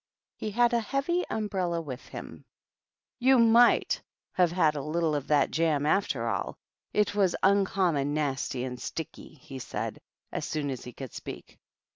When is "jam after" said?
5.51-6.27